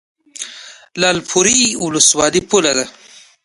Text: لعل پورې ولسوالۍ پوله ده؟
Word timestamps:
لعل 0.99 1.17
پورې 1.29 1.57
ولسوالۍ 1.83 2.41
پوله 2.49 2.71
ده؟ 2.77 2.85